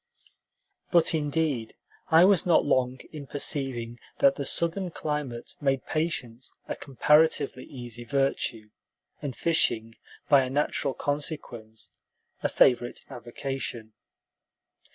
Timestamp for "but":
0.89-1.13